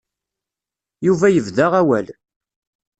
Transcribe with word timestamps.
Yuba 1.05 1.27
yebda 1.33 1.65
awal. 1.79 2.07